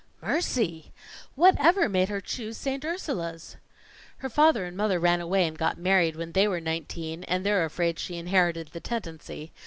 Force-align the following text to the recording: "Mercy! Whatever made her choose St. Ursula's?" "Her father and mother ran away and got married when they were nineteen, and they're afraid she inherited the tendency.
"Mercy! 0.23 0.91
Whatever 1.35 1.87
made 1.87 2.09
her 2.09 2.19
choose 2.19 2.57
St. 2.57 2.83
Ursula's?" 2.83 3.57
"Her 4.17 4.29
father 4.29 4.65
and 4.65 4.75
mother 4.75 4.99
ran 4.99 5.21
away 5.21 5.45
and 5.45 5.55
got 5.55 5.77
married 5.77 6.15
when 6.15 6.31
they 6.31 6.47
were 6.47 6.59
nineteen, 6.59 7.23
and 7.25 7.45
they're 7.45 7.63
afraid 7.65 7.99
she 7.99 8.15
inherited 8.17 8.69
the 8.69 8.79
tendency. 8.79 9.51